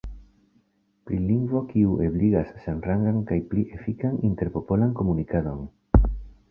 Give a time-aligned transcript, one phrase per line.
[1.09, 5.67] Pri lingvo kiu ebligas samrangan kaj pli efikan interpopolan komunikadon?